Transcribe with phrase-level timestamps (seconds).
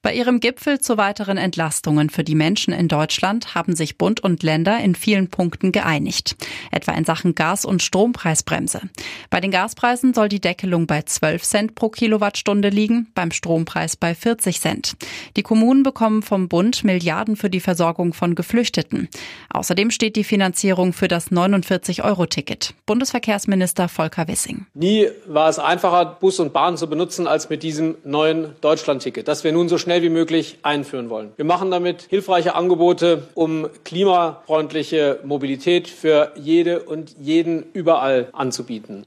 [0.00, 4.42] Bei ihrem Gipfel zu weiteren Entlastungen für die Menschen in Deutschland haben sich Bund und
[4.42, 6.36] Länder in vielen Punkten geeinigt,
[6.70, 8.82] etwa in Sachen Gas- und Strompreisbremse.
[9.30, 14.14] Bei den Gaspreisen soll die Deckelung bei 12 Cent pro Kilowattstunde liegen, beim Strompreis bei
[14.14, 14.96] 40 Cent.
[15.36, 19.08] Die Kommunen bekommen vom Bund Milliarden für die Versorgung von Geflüchteten.
[19.50, 22.74] Außerdem steht die Finanzierung für das 49-Euro-Ticket.
[22.86, 24.66] Bundesverkehrsminister Volker Wissing.
[24.74, 29.42] Nie war es einfacher, Bus und Bahn zu benutzen als mit diesem neuen Deutschland-Ticket, das
[29.42, 31.32] wir nun so schnell wie möglich einführen wollen.
[31.36, 39.06] Wir machen damit hilfreiche Angebote, um klimafreundliche Mobilität für jede und jeden überall anzubieten.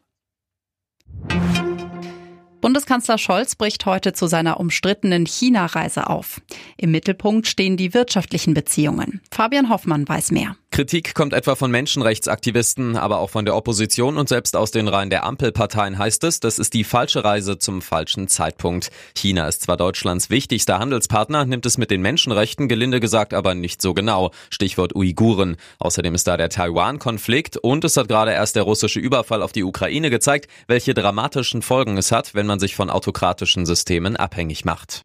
[2.61, 6.41] Bundeskanzler Scholz bricht heute zu seiner umstrittenen China-Reise auf.
[6.77, 9.21] Im Mittelpunkt stehen die wirtschaftlichen Beziehungen.
[9.29, 10.55] Fabian Hoffmann weiß mehr.
[10.71, 15.09] Kritik kommt etwa von Menschenrechtsaktivisten, aber auch von der Opposition und selbst aus den Reihen
[15.09, 18.89] der Ampelparteien heißt es, das ist die falsche Reise zum falschen Zeitpunkt.
[19.13, 23.81] China ist zwar Deutschlands wichtigster Handelspartner, nimmt es mit den Menschenrechten gelinde gesagt aber nicht
[23.81, 24.31] so genau.
[24.49, 25.57] Stichwort Uiguren.
[25.79, 29.65] Außerdem ist da der Taiwan-Konflikt und es hat gerade erst der russische Überfall auf die
[29.65, 35.03] Ukraine gezeigt, welche dramatischen Folgen es hat, wenn man sich von autokratischen Systemen abhängig macht.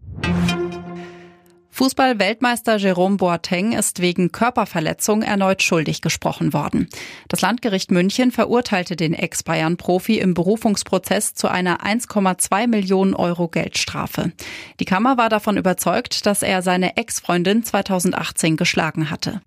[1.77, 6.89] Fußball-Weltmeister Jerome Boateng ist wegen Körperverletzung erneut schuldig gesprochen worden.
[7.29, 14.33] Das Landgericht München verurteilte den Ex-Bayern-Profi im Berufungsprozess zu einer 1,2 Millionen Euro Geldstrafe.
[14.81, 19.43] Die Kammer war davon überzeugt, dass er seine Ex-Freundin 2018 geschlagen hatte.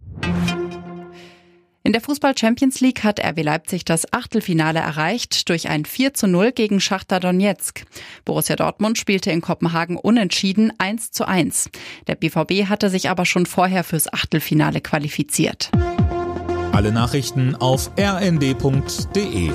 [1.89, 6.27] In der Fußball Champions League hat RB Leipzig das Achtelfinale erreicht durch ein 4 zu
[6.27, 7.83] 0 gegen Schachter Donetsk.
[8.25, 11.71] Borussia Dortmund spielte in Kopenhagen unentschieden 1 zu 1.
[12.05, 15.71] Der BVB hatte sich aber schon vorher fürs Achtelfinale qualifiziert.
[16.73, 19.49] Alle Nachrichten auf rnd.de